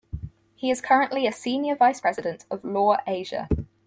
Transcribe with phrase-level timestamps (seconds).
[0.55, 3.47] He is currently a senior Vice-President of Law Asia.